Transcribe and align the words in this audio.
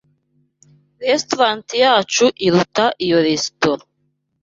Restaurant 1.09 1.67
yacu 1.83 2.25
iruta 2.45 2.85
iyo 3.05 3.17
resitora. 3.27 3.83